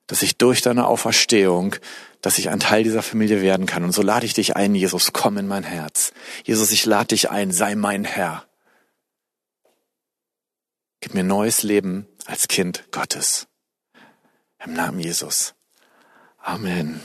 dass 0.08 0.22
ich 0.22 0.38
durch 0.38 0.62
deine 0.62 0.88
Auferstehung 0.88 1.76
dass 2.24 2.38
ich 2.38 2.50
ein 2.50 2.62
Teil 2.62 2.84
dieser 2.84 3.04
Familie 3.04 3.42
werden 3.42 3.66
kann. 3.66 3.84
Und 3.84 3.92
so 3.92 4.02
lade 4.02 4.26
ich 4.26 4.34
dich 4.34 4.56
ein, 4.56 4.74
Jesus, 4.76 5.12
komm 5.12 5.38
in 5.38 5.46
mein 5.46 5.64
Herz. 5.64 6.14
Jesus, 6.46 6.72
ich 6.72 6.86
lade 6.86 7.08
dich 7.08 7.30
ein, 7.30 7.52
sei 7.52 7.76
mein 7.76 8.06
Herr. 8.06 8.46
Gib 11.02 11.14
mir 11.14 11.26
neues 11.26 11.64
Leben 11.64 12.08
als 12.26 12.48
Kind 12.48 12.86
Gottes. 12.92 13.48
Im 14.64 14.72
Namen 14.72 15.00
Jesus. 15.00 15.54
Amen. 16.42 17.02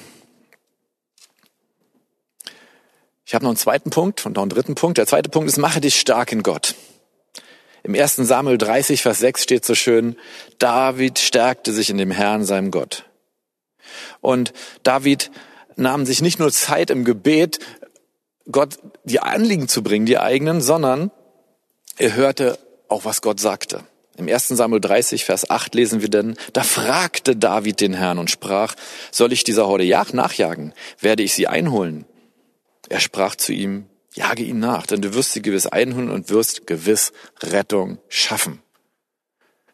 Ich 3.26 3.34
habe 3.34 3.44
noch 3.44 3.50
einen 3.50 3.58
zweiten 3.58 3.90
Punkt 3.90 4.24
und 4.24 4.36
noch 4.36 4.42
einen 4.42 4.50
dritten 4.50 4.76
Punkt. 4.76 4.98
Der 4.98 5.08
zweite 5.08 5.28
Punkt 5.30 5.48
ist, 5.48 5.58
mache 5.58 5.80
dich 5.80 5.98
stark 5.98 6.30
in 6.30 6.44
Gott. 6.44 6.76
Im 7.88 7.94
1. 7.94 8.16
Samuel 8.16 8.58
30, 8.58 9.00
Vers 9.00 9.20
6 9.20 9.42
steht 9.42 9.64
so 9.64 9.74
schön, 9.74 10.16
David 10.58 11.18
stärkte 11.18 11.72
sich 11.72 11.88
in 11.88 11.96
dem 11.96 12.10
Herrn, 12.10 12.44
seinem 12.44 12.70
Gott. 12.70 13.06
Und 14.20 14.52
David 14.82 15.30
nahm 15.76 16.04
sich 16.04 16.20
nicht 16.20 16.38
nur 16.38 16.52
Zeit 16.52 16.90
im 16.90 17.06
Gebet, 17.06 17.60
Gott 18.52 18.78
die 19.04 19.20
Anliegen 19.20 19.68
zu 19.68 19.82
bringen, 19.82 20.04
die 20.04 20.18
eigenen, 20.18 20.60
sondern 20.60 21.10
er 21.96 22.14
hörte 22.14 22.58
auch, 22.88 23.06
was 23.06 23.22
Gott 23.22 23.40
sagte. 23.40 23.84
Im 24.18 24.28
1. 24.28 24.48
Samuel 24.48 24.82
30, 24.82 25.24
Vers 25.24 25.48
8 25.48 25.74
lesen 25.74 26.02
wir 26.02 26.10
denn, 26.10 26.36
da 26.52 26.64
fragte 26.64 27.36
David 27.36 27.80
den 27.80 27.94
Herrn 27.94 28.18
und 28.18 28.30
sprach, 28.30 28.74
soll 29.10 29.32
ich 29.32 29.44
dieser 29.44 29.66
Horde 29.66 29.88
nachjagen? 30.12 30.74
Werde 31.00 31.22
ich 31.22 31.32
sie 31.32 31.46
einholen? 31.46 32.04
Er 32.90 33.00
sprach 33.00 33.34
zu 33.34 33.54
ihm, 33.54 33.86
jage 34.18 34.42
ihn 34.42 34.58
nach, 34.58 34.86
denn 34.86 35.00
du 35.00 35.14
wirst 35.14 35.32
sie 35.32 35.42
gewiss 35.42 35.66
einholen 35.66 36.10
und 36.10 36.28
wirst 36.28 36.66
gewiss 36.66 37.12
Rettung 37.42 37.98
schaffen. 38.08 38.60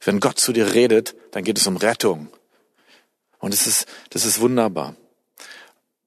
Wenn 0.02 0.20
Gott 0.20 0.38
zu 0.38 0.52
dir 0.52 0.74
redet, 0.74 1.14
dann 1.32 1.44
geht 1.44 1.58
es 1.58 1.66
um 1.66 1.76
Rettung. 1.76 2.28
Und 3.38 3.54
es 3.54 3.66
ist, 3.66 3.86
das 4.10 4.24
ist 4.24 4.40
wunderbar. 4.40 4.96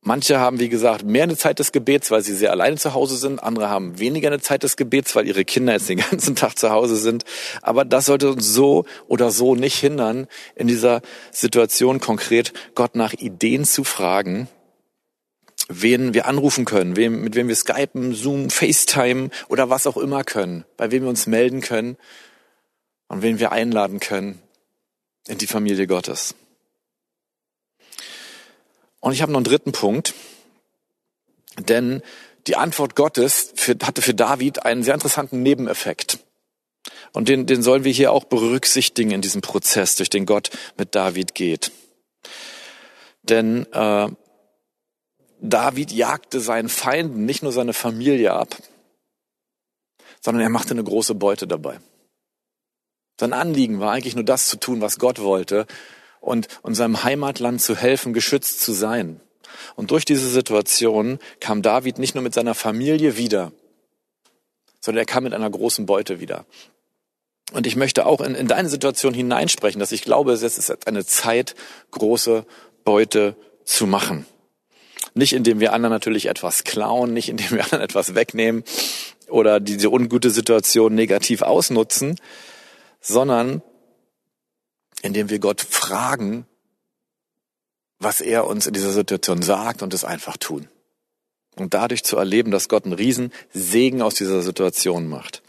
Manche 0.01 0.39
haben, 0.39 0.60
wie 0.60 0.70
gesagt, 0.70 1.03
mehr 1.03 1.24
eine 1.24 1.36
Zeit 1.36 1.60
des 1.60 1.72
Gebets, 1.72 2.12
weil 2.12 2.22
sie 2.22 2.34
sehr 2.34 2.51
alleine 2.51 2.77
zu 2.77 2.94
Hause 2.94 3.17
sind. 3.17 3.44
Andere 3.44 3.70
haben 3.70 4.00
weniger 4.00 4.29
eine 4.29 4.39
Zeit 4.39 4.63
des 4.63 4.77
Gebets, 4.77 5.15
weil 5.15 5.27
ihre 5.27 5.44
Kinder 5.44 5.74
jetzt 5.74 5.89
den 5.89 5.98
ganzen 6.10 6.36
Tag 6.36 6.58
zu 6.58 6.70
Hause 6.70 6.96
sind. 6.96 7.25
Aber 7.62 7.86
das 7.86 8.06
sollte 8.06 8.32
uns 8.32 8.48
so 8.53 8.86
oder 9.08 9.32
so 9.32 9.56
nicht 9.56 9.77
hindern, 9.77 10.27
in 10.56 10.67
dieser 10.67 11.01
Situation 11.32 12.00
konkret 12.00 12.53
Gott 12.75 12.96
nach 12.96 13.13
Ideen 13.13 13.65
zu 13.65 13.84
fragen, 13.84 14.48
wen 15.70 16.14
wir 16.14 16.26
anrufen 16.26 16.66
können, 16.66 16.96
wem, 16.96 17.22
mit 17.22 17.36
wem 17.36 17.48
wir 17.48 17.56
Skypen, 17.56 18.14
Zoom, 18.14 18.50
FaceTime 18.50 19.30
oder 19.50 19.70
was 19.70 19.88
auch 19.88 19.98
immer 19.98 20.24
können, 20.24 20.66
bei 20.78 20.92
wem 20.92 21.04
wir 21.04 21.10
uns 21.10 21.28
melden 21.28 21.62
können 21.62 21.98
und 23.08 23.22
wen 23.22 23.40
wir 23.40 23.52
einladen 23.52 24.00
können 24.00 24.42
in 25.28 25.38
die 25.38 25.48
Familie 25.48 25.88
Gottes. 25.88 26.36
Und 29.00 29.14
ich 29.14 29.22
habe 29.22 29.32
noch 29.32 29.40
einen 29.40 29.46
dritten 29.46 29.72
Punkt, 29.72 30.14
denn 31.60 32.02
die 32.48 32.56
Antwort 32.56 32.96
Gottes 32.96 33.52
für, 33.56 33.76
hatte 33.84 34.02
für 34.02 34.14
David 34.14 34.66
einen 34.66 34.84
sehr 34.84 34.94
interessanten 34.94 35.44
Nebeneffekt. 35.44 36.20
Und 37.12 37.28
den, 37.30 37.46
den 37.46 37.62
sollen 37.62 37.84
wir 37.84 37.92
hier 37.92 38.12
auch 38.12 38.26
berücksichtigen 38.26 39.12
in 39.12 39.22
diesem 39.22 39.42
Prozess, 39.42 39.96
durch 39.96 40.10
den 40.10 40.26
Gott 40.26 40.50
mit 40.78 40.96
David 40.96 41.36
geht. 41.36 41.72
Denn 43.24 43.66
äh, 43.74 44.10
David 45.41 45.91
jagte 45.91 46.39
seinen 46.39 46.70
Feinden 46.70 47.25
nicht 47.25 47.44
nur 47.44 47.51
seine 47.51 47.74
Familie 47.74 48.34
ab, 48.34 48.56
sondern 50.22 50.44
er 50.44 50.50
machte 50.50 50.72
eine 50.72 50.84
große 50.84 51.15
Beute 51.15 51.48
dabei. 51.48 51.79
Sein 53.20 53.34
Anliegen 53.34 53.79
war 53.79 53.91
eigentlich 53.91 54.15
nur 54.15 54.24
das 54.24 54.48
zu 54.48 54.58
tun, 54.58 54.82
was 54.82 55.00
Gott 55.00 55.20
wollte, 55.20 55.65
und, 56.20 56.48
und 56.62 56.75
seinem 56.75 57.03
Heimatland 57.03 57.62
zu 57.62 57.75
helfen, 57.75 58.13
geschützt 58.13 58.60
zu 58.62 58.74
sein. 58.74 59.22
Und 59.75 59.91
durch 59.91 60.06
diese 60.06 60.29
Situation 60.29 61.20
kam 61.39 61.62
David 61.62 62.00
nicht 62.00 62.15
nur 62.15 62.24
mit 62.24 62.34
seiner 62.34 62.56
Familie 62.56 63.17
wieder, 63.17 63.51
sondern 64.82 65.03
er 65.03 65.06
kam 65.06 65.24
mit 65.24 65.34
einer 65.34 65.50
großen 65.50 65.86
Beute 65.86 66.20
wieder. 66.20 66.46
Und 67.53 67.65
ich 67.65 67.75
möchte 67.75 68.06
auch 68.06 68.20
in, 68.20 68.36
in 68.36 68.48
deine 68.48 68.67
Situation 68.67 69.13
hineinsprechen, 69.13 69.79
dass 69.79 69.94
ich 69.94 70.01
glaube, 70.01 70.34
es 70.34 70.41
ist 70.44 70.88
eine 70.88 71.06
Zeit, 71.06 71.56
große 71.91 72.46
Beute 72.84 73.36
zu 73.63 73.88
machen. 73.88 74.25
Nicht 75.13 75.34
indem 75.34 75.60
wir 75.60 75.74
anderen 75.74 75.94
natürlich 75.94 76.27
etwas 76.27 76.63
klauen, 76.63 77.13
nicht 77.13 77.30
indem 77.30 77.51
wir 77.51 77.63
anderen 77.66 77.84
etwas 77.84 78.16
wegnehmen 78.16 78.63
oder 79.30 79.60
diese 79.60 79.89
ungute 79.89 80.30
Situation 80.30 80.96
negativ 80.96 81.42
ausnutzen, 81.42 82.20
sondern 83.01 83.62
indem 85.01 85.30
wir 85.30 85.39
Gott 85.39 85.62
fragen, 85.62 86.46
was 88.00 88.22
er 88.22 88.48
uns 88.48 88.68
in 88.68 88.74
dieser 88.74 88.92
Situation 88.92 89.42
sagt 89.42 89.82
und 89.82 89.94
es 89.94 90.04
einfach 90.04 90.38
tun. 90.38 90.68
Und 91.56 91.74
dadurch 91.74 92.04
zu 92.04 92.18
erleben, 92.18 92.51
dass 92.51 92.70
Gott 92.70 92.86
einen 92.86 92.94
riesen 92.94 93.34
Segen 93.51 94.01
aus 94.01 94.13
dieser 94.16 94.44
Situation 94.44 95.08
macht. 95.08 95.42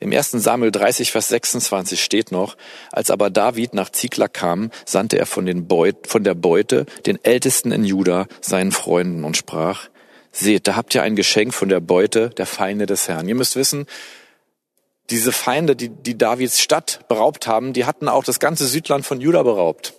Im 0.00 0.12
1. 0.12 0.32
Samuel 0.32 0.70
30, 0.70 1.10
Vers 1.10 1.28
26 1.28 2.02
steht 2.02 2.32
noch, 2.32 2.56
als 2.92 3.10
aber 3.10 3.30
David 3.30 3.74
nach 3.74 3.90
Ziklag 3.90 4.34
kam, 4.34 4.70
sandte 4.84 5.18
er 5.18 5.26
von, 5.26 5.46
Beut, 5.66 6.06
von 6.06 6.24
der 6.24 6.34
Beute 6.34 6.86
den 7.06 7.22
Ältesten 7.24 7.72
in 7.72 7.84
Juda 7.84 8.26
seinen 8.40 8.72
Freunden 8.72 9.24
und 9.24 9.36
sprach, 9.36 9.88
seht, 10.32 10.68
da 10.68 10.76
habt 10.76 10.94
ihr 10.94 11.02
ein 11.02 11.16
Geschenk 11.16 11.54
von 11.54 11.68
der 11.68 11.80
Beute 11.80 12.30
der 12.30 12.46
Feinde 12.46 12.86
des 12.86 13.08
Herrn. 13.08 13.28
Ihr 13.28 13.34
müsst 13.34 13.56
wissen, 13.56 13.86
diese 15.10 15.32
Feinde, 15.32 15.76
die, 15.76 15.88
die 15.88 16.18
Davids 16.18 16.60
Stadt 16.60 17.08
beraubt 17.08 17.46
haben, 17.46 17.72
die 17.72 17.84
hatten 17.84 18.08
auch 18.08 18.24
das 18.24 18.40
ganze 18.40 18.66
Südland 18.66 19.06
von 19.06 19.20
Juda 19.20 19.42
beraubt. 19.42 19.94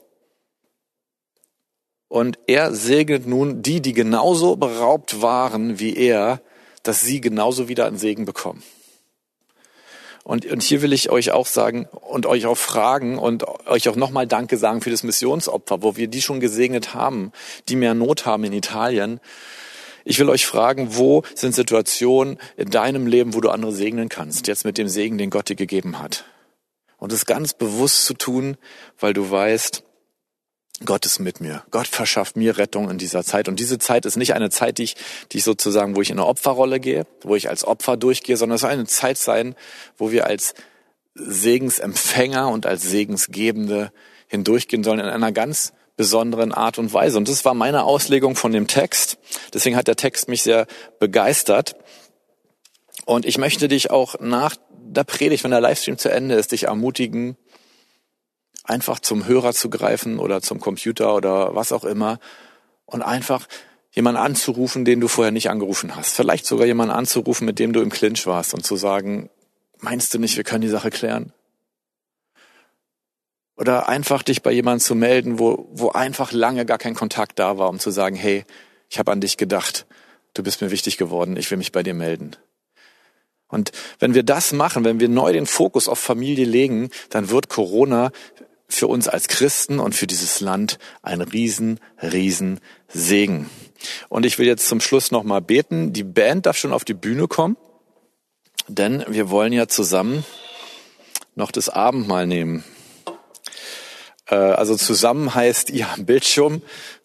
Und 2.10 2.40
er 2.48 2.74
segnet 2.74 3.26
nun 3.26 3.62
die, 3.62 3.82
die 3.82 3.94
genauso 3.94 4.56
beraubt 4.56 5.22
waren 5.22 5.80
wie 5.80 5.96
er, 5.96 6.42
dass 6.84 7.02
sie 7.02 7.20
genauso 7.20 7.68
wieder 7.68 7.86
einen 7.86 7.98
Segen 7.98 8.26
bekommen. 8.26 8.64
Und, 10.28 10.46
und 10.46 10.62
hier 10.62 10.82
will 10.82 10.92
ich 10.92 11.10
euch 11.10 11.32
auch 11.32 11.48
sagen 11.48 11.86
und 11.86 12.26
euch 12.26 12.48
auch 12.48 12.58
fragen 12.58 13.18
und 13.18 13.46
euch 13.66 13.88
auch 13.88 13.96
nochmal 13.96 14.28
Danke 14.28 14.58
sagen 14.58 14.82
für 14.82 14.90
das 14.90 15.04
Missionsopfer, 15.04 15.84
wo 15.84 15.96
wir 15.96 16.10
die 16.10 16.22
schon 16.22 16.42
gesegnet 16.42 16.94
haben, 16.94 17.32
die 17.70 17.78
mehr 17.78 17.94
Not 17.94 18.26
haben 18.26 18.44
in 18.44 18.52
Italien. 18.52 19.22
Ich 20.04 20.20
will 20.20 20.30
euch 20.30 20.46
fragen, 20.46 20.98
wo 20.98 21.24
sind 21.34 21.56
Situationen 21.56 22.40
in 22.58 22.70
deinem 22.70 23.08
Leben, 23.08 23.36
wo 23.36 23.40
du 23.40 23.48
andere 23.48 23.72
segnen 23.72 24.10
kannst, 24.10 24.48
jetzt 24.48 24.66
mit 24.66 24.78
dem 24.78 24.90
Segen, 24.90 25.18
den 25.18 25.30
Gott 25.30 25.48
dir 25.48 25.56
gegeben 25.56 25.98
hat. 25.98 26.26
Und 26.98 27.14
es 27.14 27.26
ganz 27.26 27.54
bewusst 27.54 28.04
zu 28.04 28.14
tun, 28.14 28.58
weil 29.00 29.14
du 29.14 29.32
weißt, 29.32 29.86
Gott 30.86 31.06
ist 31.06 31.20
mit 31.20 31.42
mir. 31.42 31.64
Gott 31.72 31.88
verschafft 31.88 32.36
mir 32.36 32.58
Rettung 32.58 32.90
in 32.90 32.98
dieser 33.00 33.24
Zeit. 33.24 33.48
Und 33.48 33.60
diese 33.60 33.80
Zeit 33.80 34.06
ist 34.06 34.16
nicht 34.16 34.36
eine 34.36 34.52
Zeit, 34.52 34.78
die 34.78 34.84
ich, 34.84 34.96
die 35.32 35.40
ich 35.40 35.44
sozusagen, 35.44 35.96
wo 35.96 36.02
ich 36.02 36.12
in 36.12 36.20
eine 36.20 36.28
Opferrolle 36.28 36.80
gehe, 36.80 37.08
wo 37.24 37.36
ich 37.36 37.50
als 37.50 37.66
Opfer 37.66 37.98
durchgehe, 37.98 38.38
sondern 38.38 38.56
es 38.56 38.62
soll 38.62 38.70
eine 38.70 38.86
Zeit 38.86 39.18
sein, 39.18 39.56
wo 39.98 40.12
wir 40.12 40.28
als 40.28 40.54
Segensempfänger 41.16 42.50
und 42.50 42.68
als 42.68 42.84
Segensgebende 42.84 43.92
hindurchgehen 44.28 44.84
sollen 44.84 45.00
in 45.00 45.08
einer 45.08 45.32
ganz 45.32 45.74
besonderen 45.96 46.54
Art 46.54 46.78
und 46.78 46.94
Weise. 46.94 47.18
Und 47.18 47.28
das 47.28 47.44
war 47.44 47.56
meine 47.56 47.84
Auslegung 47.84 48.36
von 48.36 48.52
dem 48.52 48.68
Text. 48.68 49.18
Deswegen 49.54 49.76
hat 49.76 49.88
der 49.88 49.96
Text 49.96 50.30
mich 50.30 50.44
sehr 50.44 50.68
begeistert. 51.00 51.76
Und 53.06 53.26
ich 53.26 53.40
möchte 53.40 53.68
dich 53.68 53.90
auch 53.90 54.20
nach 54.20 54.56
der 54.70 55.04
Predigt, 55.04 55.44
wenn 55.44 55.52
der 55.52 55.62
Livestream 55.62 55.98
zu 55.98 56.10
Ende 56.10 56.36
ist, 56.36 56.52
dich 56.52 56.64
ermutigen, 56.66 57.36
einfach 58.68 59.00
zum 59.00 59.26
Hörer 59.26 59.54
zu 59.54 59.70
greifen 59.70 60.20
oder 60.20 60.42
zum 60.42 60.60
Computer 60.60 61.16
oder 61.16 61.56
was 61.56 61.72
auch 61.72 61.84
immer 61.84 62.20
und 62.86 63.02
einfach 63.02 63.48
jemanden 63.92 64.22
anzurufen, 64.22 64.86
den 64.86 65.00
du 65.00 65.08
vorher 65.08 65.32
nicht 65.32 65.50
angerufen 65.50 65.96
hast. 65.96 66.16
Vielleicht 66.16 66.46
sogar 66.46 66.68
jemanden 66.68 66.94
anzurufen, 66.94 67.46
mit 67.46 67.58
dem 67.60 67.74
du 67.74 67.82
im 67.82 67.90
Clinch 67.90 68.28
warst 68.28 68.54
und 68.54 68.66
zu 68.66 68.76
sagen, 68.76 69.30
meinst 69.80 70.14
du 70.14 70.20
nicht, 70.20 70.38
wir 70.38 70.44
können 70.44 70.62
die 70.62 70.68
Sache 70.68 70.90
klären? 70.90 71.34
Oder 73.56 73.90
einfach 73.90 74.22
dich 74.22 74.44
bei 74.44 74.52
jemandem 74.52 74.82
zu 74.82 74.94
melden, 74.94 75.40
wo, 75.40 75.68
wo 75.72 75.90
einfach 75.90 76.32
lange 76.32 76.66
gar 76.66 76.78
kein 76.78 76.94
Kontakt 76.94 77.40
da 77.40 77.58
war, 77.58 77.70
um 77.70 77.80
zu 77.80 77.90
sagen, 77.90 78.16
hey, 78.16 78.46
ich 78.90 79.00
habe 79.00 79.12
an 79.12 79.20
dich 79.20 79.36
gedacht, 79.36 79.88
du 80.36 80.44
bist 80.44 80.62
mir 80.62 80.70
wichtig 80.70 80.98
geworden, 80.98 81.36
ich 81.38 81.50
will 81.50 81.58
mich 81.58 81.72
bei 81.72 81.82
dir 81.82 81.96
melden. 81.96 82.36
Und 83.48 83.72
wenn 84.00 84.14
wir 84.14 84.24
das 84.24 84.52
machen, 84.52 84.84
wenn 84.84 85.00
wir 85.00 85.10
neu 85.10 85.34
den 85.34 85.46
Fokus 85.46 85.88
auf 85.88 86.00
Familie 86.00 86.46
legen, 86.46 86.90
dann 87.10 87.30
wird 87.30 87.50
Corona 87.50 88.12
für 88.68 88.88
uns 88.88 89.08
als 89.08 89.28
Christen 89.28 89.80
und 89.80 89.96
für 89.96 90.08
dieses 90.08 90.42
Land 90.42 90.78
ein 91.02 91.22
riesen, 91.22 91.80
riesen 92.02 92.60
Segen. 92.88 93.50
Und 94.10 94.26
ich 94.26 94.40
will 94.40 94.48
jetzt 94.48 94.68
zum 94.68 94.82
Schluss 94.82 95.12
nochmal 95.12 95.42
beten. 95.42 95.94
Die 95.94 96.04
Band 96.04 96.46
darf 96.46 96.58
schon 96.58 96.74
auf 96.74 96.84
die 96.84 96.94
Bühne 96.94 97.28
kommen, 97.28 97.58
denn 98.68 99.06
wir 99.08 99.30
wollen 99.30 99.54
ja 99.54 99.68
zusammen 99.68 100.26
noch 101.36 101.52
das 101.52 101.70
Abendmahl 101.70 102.28
nehmen. 102.28 102.64
Äh, 104.26 104.36
also 104.36 104.76
zusammen 104.76 105.34
heißt 105.34 105.70
ihr 105.70 105.88
am 105.90 106.06
Bildschirm 106.06 106.62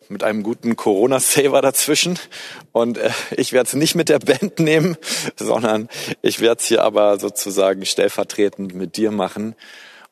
mit 0.09 0.23
einem 0.23 0.43
guten 0.43 0.77
Corona-Saver 0.77 1.63
dazwischen. 1.63 2.19
Und 2.73 2.99
äh, 2.99 3.11
ich 3.37 3.53
werde 3.53 3.69
es 3.69 3.75
nicht 3.75 3.95
mit 3.95 4.09
der 4.09 4.19
Band 4.19 4.59
nehmen, 4.59 4.97
sondern 5.37 5.89
ich 6.23 6.41
werde 6.41 6.61
es 6.61 6.67
hier 6.67 6.83
aber 6.83 7.19
sozusagen 7.19 7.85
stellvertretend 7.85 8.75
mit 8.75 8.97
dir 8.97 9.11
machen. 9.11 9.55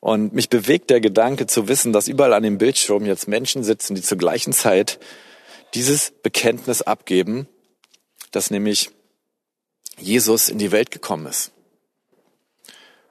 Und 0.01 0.33
mich 0.33 0.49
bewegt 0.49 0.89
der 0.89 0.99
Gedanke 0.99 1.45
zu 1.45 1.67
wissen, 1.67 1.93
dass 1.93 2.07
überall 2.07 2.33
an 2.33 2.41
dem 2.41 2.57
Bildschirm 2.57 3.05
jetzt 3.05 3.27
Menschen 3.27 3.63
sitzen, 3.63 3.93
die 3.93 4.01
zur 4.01 4.17
gleichen 4.17 4.51
Zeit 4.51 4.99
dieses 5.75 6.11
Bekenntnis 6.23 6.81
abgeben, 6.81 7.47
dass 8.31 8.49
nämlich 8.49 8.89
Jesus 9.99 10.49
in 10.49 10.57
die 10.57 10.71
Welt 10.71 10.89
gekommen 10.89 11.27
ist. 11.27 11.51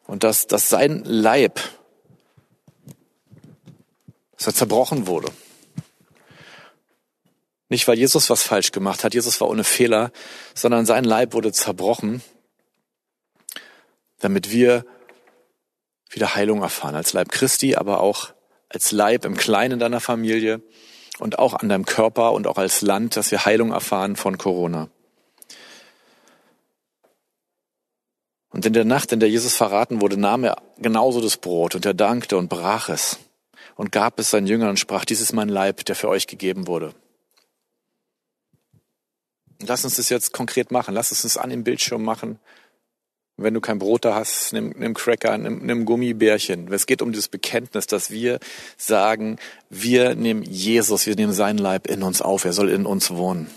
Und 0.09 0.25
dass, 0.25 0.49
dass 0.49 0.69
sein 0.69 1.05
Leib, 1.05 1.61
dass 4.37 4.49
er 4.49 4.55
zerbrochen 4.55 5.07
wurde. 5.07 5.31
Nicht, 7.69 7.87
weil 7.87 7.99
Jesus 7.99 8.29
was 8.31 8.43
falsch 8.43 8.73
gemacht 8.73 9.05
hat, 9.05 9.15
Jesus 9.15 9.41
war 9.41 9.49
ohne 9.49 9.63
Fehler, 9.63 10.11
sondern 10.55 10.87
sein 10.87 11.05
Leib 11.05 11.35
wurde 11.35 11.53
zerbrochen, 11.53 12.21
damit 14.19 14.51
wir 14.51 14.85
wieder 16.11 16.35
Heilung 16.35 16.63
erfahren, 16.63 16.95
als 16.95 17.13
Leib 17.13 17.31
Christi, 17.31 17.77
aber 17.77 18.01
auch 18.01 18.33
als 18.69 18.93
Leib 18.93 19.25
im 19.25 19.37
Kleinen 19.37 19.79
deiner 19.79 20.01
Familie 20.01 20.63
und 21.19 21.39
auch 21.39 21.55
an 21.55 21.69
deinem 21.69 21.87
Körper 21.87 22.33
und 22.33 22.47
auch 22.47 22.59
als 22.59 22.83
Land, 22.83 23.17
dass 23.17 23.31
wir 23.31 23.45
Heilung 23.45 23.73
erfahren 23.73 24.17
von 24.17 24.39
Corona. 24.39 24.89
Und 28.51 28.67
in 28.67 28.73
der 28.73 28.85
Nacht, 28.85 29.13
in 29.13 29.21
der 29.21 29.31
Jesus 29.31 29.55
verraten 29.55 30.01
wurde, 30.01 30.17
nahm 30.17 30.45
er 30.45 30.57
genauso 30.79 31.21
das 31.21 31.37
Brot 31.37 31.77
und 31.77 31.87
er 31.87 31.95
dankte 31.95 32.37
und 32.37 32.49
brach 32.49 32.89
es 32.89 33.19
und 33.77 33.93
gab 33.93 34.19
es 34.19 34.31
seinen 34.31 34.49
Jüngern 34.49 34.71
und 34.71 34.79
sprach, 34.79 35.05
dies 35.05 35.21
ist 35.21 35.33
mein 35.33 35.49
Leib, 35.49 35.85
der 35.85 35.95
für 35.95 36.09
euch 36.09 36.27
gegeben 36.27 36.67
wurde. 36.67 36.95
Lass 39.63 39.85
uns 39.85 39.97
das 39.97 40.09
jetzt 40.09 40.33
konkret 40.33 40.71
machen. 40.71 40.95
Lass 40.95 41.11
uns 41.11 41.23
das 41.23 41.37
an 41.37 41.51
dem 41.51 41.65
Bildschirm 41.65 42.03
machen. 42.03 42.39
Wenn 43.43 43.55
du 43.55 43.61
kein 43.61 43.79
Brot 43.79 44.05
da 44.05 44.15
hast, 44.15 44.53
nimm, 44.53 44.75
nimm 44.77 44.95
Cracker, 44.95 45.39
nimm, 45.39 45.65
nimm 45.65 45.85
Gummibärchen. 45.85 46.73
Es 46.73 46.87
geht 46.87 47.03
um 47.03 47.13
dieses 47.13 47.29
Bekenntnis, 47.29 47.87
dass 47.87 48.11
wir 48.11 48.39
sagen, 48.77 49.39
wir 49.71 50.15
nehmen 50.15 50.43
Jesus, 50.43 51.07
wir 51.07 51.17
nehmen 51.17 51.33
seinen 51.33 51.59
Leib 51.59 51.87
in 51.87 52.03
uns 52.03 52.21
auf. 52.21 52.45
Er 52.45 52.53
soll 52.53 52.71
in 52.71 52.87
uns 52.87 53.11
wohnen. 53.11 53.49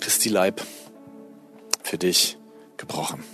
Christi 0.00 0.28
Leib 0.28 0.62
für 1.82 1.98
dich 1.98 2.36
gebrochen. 2.76 3.24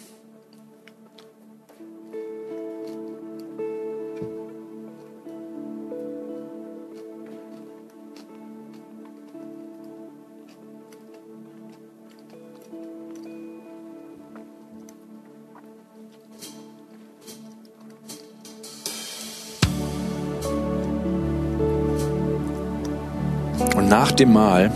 Dem 24.15 24.33
Mahl 24.33 24.71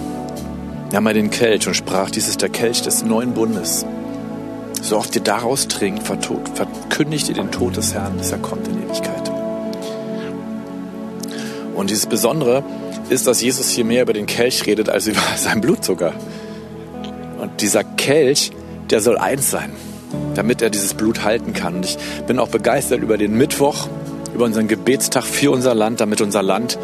nahm 0.92 1.06
er 1.06 1.14
den 1.14 1.30
Kelch 1.30 1.66
und 1.66 1.74
sprach, 1.74 2.10
dies 2.10 2.28
ist 2.28 2.42
der 2.42 2.48
Kelch 2.48 2.82
des 2.82 3.04
neuen 3.04 3.34
Bundes. 3.34 3.84
So 4.80 4.96
oft 4.96 5.14
ihr 5.16 5.22
daraus 5.22 5.68
trinkt, 5.68 6.04
verkündigt 6.04 7.28
ihr 7.28 7.34
den 7.34 7.50
Tod 7.50 7.76
des 7.76 7.94
Herrn, 7.94 8.16
bis 8.16 8.30
er 8.30 8.38
kommt 8.38 8.68
in 8.68 8.82
Ewigkeit. 8.82 9.30
Und 11.74 11.90
dieses 11.90 12.06
Besondere 12.06 12.64
ist, 13.10 13.26
dass 13.26 13.40
Jesus 13.40 13.70
hier 13.70 13.84
mehr 13.84 14.02
über 14.02 14.12
den 14.12 14.26
Kelch 14.26 14.66
redet, 14.66 14.88
als 14.88 15.06
über 15.06 15.20
sein 15.36 15.60
Blut 15.60 15.84
sogar. 15.84 16.12
Und 17.40 17.60
dieser 17.60 17.84
Kelch, 17.84 18.50
der 18.90 19.00
soll 19.00 19.18
eins 19.18 19.50
sein, 19.50 19.70
damit 20.34 20.62
er 20.62 20.70
dieses 20.70 20.94
Blut 20.94 21.22
halten 21.22 21.52
kann. 21.52 21.76
Und 21.76 21.84
ich 21.84 21.98
bin 22.26 22.38
auch 22.38 22.48
begeistert 22.48 23.02
über 23.02 23.18
den 23.18 23.36
Mittwoch, 23.36 23.88
über 24.34 24.44
unseren 24.44 24.68
Gebetstag 24.68 25.24
für 25.24 25.50
unser 25.50 25.74
Land, 25.74 26.00
damit 26.00 26.20
unser 26.20 26.42
Land 26.42 26.78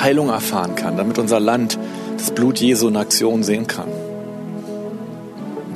Heilung 0.00 0.28
erfahren 0.28 0.74
kann, 0.74 0.96
damit 0.96 1.18
unser 1.18 1.40
Land 1.40 1.78
das 2.16 2.30
Blut 2.30 2.60
Jesu 2.60 2.88
in 2.88 2.96
Aktion 2.96 3.42
sehen 3.42 3.66
kann. 3.66 3.88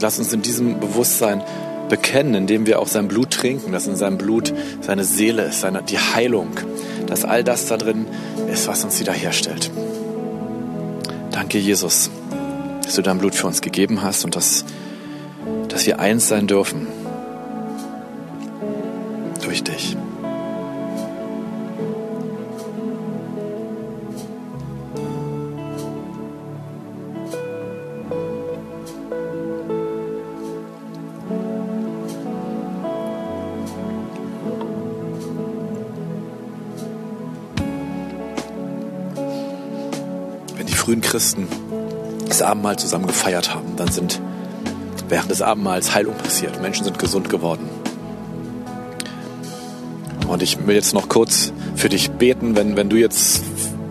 Lass 0.00 0.18
uns 0.18 0.32
in 0.32 0.42
diesem 0.42 0.80
Bewusstsein 0.80 1.42
bekennen, 1.88 2.34
indem 2.34 2.66
wir 2.66 2.78
auch 2.80 2.86
sein 2.86 3.08
Blut 3.08 3.30
trinken, 3.30 3.72
dass 3.72 3.86
in 3.86 3.96
seinem 3.96 4.16
Blut 4.16 4.52
seine 4.80 5.04
Seele 5.04 5.44
ist, 5.44 5.60
seine, 5.60 5.82
die 5.82 5.98
Heilung, 5.98 6.52
dass 7.06 7.24
all 7.24 7.44
das 7.44 7.66
da 7.66 7.76
drin 7.76 8.06
ist, 8.50 8.66
was 8.68 8.84
uns 8.84 8.98
wiederherstellt. 9.00 9.70
Danke, 11.30 11.58
Jesus, 11.58 12.10
dass 12.84 12.94
du 12.94 13.02
dein 13.02 13.18
Blut 13.18 13.34
für 13.34 13.46
uns 13.46 13.60
gegeben 13.60 14.02
hast 14.02 14.24
und 14.24 14.36
dass, 14.36 14.64
dass 15.68 15.86
wir 15.86 15.98
eins 15.98 16.28
sein 16.28 16.46
dürfen 16.46 16.86
durch 19.42 19.62
dich. 19.62 19.96
Christen 41.10 41.48
das 42.28 42.40
Abendmahl 42.40 42.78
zusammen 42.78 43.08
gefeiert 43.08 43.52
haben, 43.52 43.74
dann 43.76 43.90
sind 43.90 44.20
während 45.08 45.28
des 45.28 45.42
Abendmahls 45.42 45.92
Heilung 45.92 46.14
passiert. 46.14 46.62
Menschen 46.62 46.84
sind 46.84 47.00
gesund 47.00 47.28
geworden. 47.28 47.68
Und 50.28 50.40
ich 50.40 50.64
will 50.68 50.76
jetzt 50.76 50.94
noch 50.94 51.08
kurz 51.08 51.52
für 51.74 51.88
dich 51.88 52.12
beten, 52.12 52.54
wenn, 52.54 52.76
wenn 52.76 52.88
du 52.88 52.96
jetzt 52.96 53.42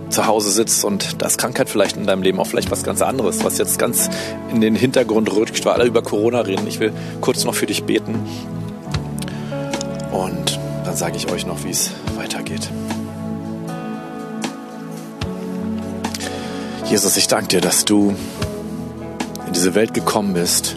zu 0.10 0.25
Hause 0.27 0.49
sitzt 0.49 0.86
und 0.86 1.21
da 1.21 1.27
ist 1.27 1.38
Krankheit 1.38 1.69
vielleicht 1.69 1.97
in 1.97 2.08
deinem 2.08 2.23
Leben, 2.23 2.39
auch 2.39 2.47
vielleicht 2.47 2.71
was 2.71 2.84
ganz 2.84 3.01
anderes, 3.01 3.43
was 3.43 3.58
jetzt 3.58 3.77
ganz 3.77 4.10
in 4.49 4.62
den 4.62 4.75
Hintergrund 4.75 5.29
rückt, 5.36 5.63
weil 5.65 5.73
alle 5.73 5.86
über 5.86 6.01
Corona 6.01 6.39
reden. 6.39 6.65
Ich 6.67 6.79
will 6.79 6.93
kurz 7.19 7.43
noch 7.43 7.53
für 7.53 7.65
dich 7.65 7.84
beten 7.84 8.15
und 10.13 10.58
dann 10.86 10.95
sage 10.95 11.17
ich 11.17 11.29
euch 11.29 11.45
noch, 11.45 11.65
wie 11.65 11.71
es 11.71 11.91
weitergeht. 12.15 12.69
Jesus, 16.89 17.17
ich 17.17 17.28
danke 17.28 17.49
dir, 17.49 17.62
dass 17.62 17.86
du 17.86 18.15
in 19.45 19.54
diese 19.54 19.75
Welt 19.75 19.93
gekommen 19.93 20.34
bist, 20.34 20.75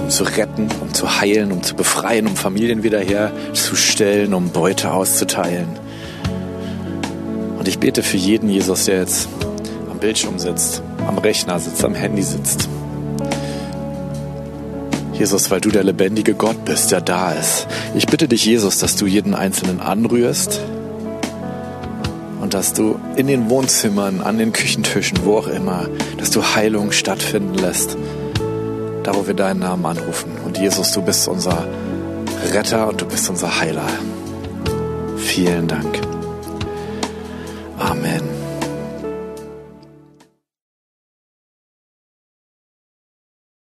um 0.00 0.08
zu 0.08 0.22
retten, 0.22 0.68
um 0.80 0.94
zu 0.94 1.20
heilen, 1.20 1.50
um 1.50 1.64
zu 1.64 1.74
befreien, 1.74 2.28
um 2.28 2.36
Familien 2.36 2.84
wiederherzustellen, 2.84 4.32
um 4.34 4.50
Beute 4.50 4.92
auszuteilen. 4.92 5.66
Und 7.58 7.66
ich 7.66 7.80
bete 7.80 8.04
für 8.04 8.16
jeden 8.16 8.48
Jesus, 8.48 8.84
der 8.84 9.00
jetzt 9.00 9.28
am 9.90 9.98
Bildschirm 9.98 10.38
sitzt, 10.38 10.82
am 11.08 11.18
Rechner 11.18 11.58
sitzt, 11.58 11.84
am 11.84 11.96
Handy 11.96 12.22
sitzt. 12.22 12.68
Jesus, 15.12 15.50
weil 15.50 15.60
du 15.60 15.70
der 15.70 15.82
lebendige 15.82 16.34
Gott 16.34 16.64
bist, 16.64 16.92
der 16.92 17.00
da 17.00 17.32
ist. 17.32 17.66
Ich 17.96 18.06
bitte 18.06 18.28
dich, 18.28 18.44
Jesus, 18.44 18.78
dass 18.78 18.94
du 18.94 19.06
jeden 19.06 19.34
Einzelnen 19.34 19.80
anrührst, 19.80 20.60
und 22.46 22.54
dass 22.54 22.72
du 22.72 23.00
in 23.16 23.26
den 23.26 23.50
Wohnzimmern, 23.50 24.20
an 24.20 24.38
den 24.38 24.52
Küchentischen, 24.52 25.18
wo 25.24 25.36
auch 25.36 25.48
immer, 25.48 25.88
dass 26.16 26.30
du 26.30 26.44
Heilung 26.44 26.92
stattfinden 26.92 27.54
lässt, 27.54 27.96
da 29.02 29.16
wo 29.16 29.26
wir 29.26 29.34
deinen 29.34 29.58
Namen 29.58 29.84
anrufen. 29.84 30.30
Und 30.44 30.56
Jesus, 30.56 30.92
du 30.92 31.02
bist 31.02 31.26
unser 31.26 31.66
Retter 32.52 32.86
und 32.86 33.00
du 33.00 33.06
bist 33.06 33.28
unser 33.28 33.58
Heiler. 33.58 33.88
Vielen 35.16 35.66
Dank. 35.66 36.05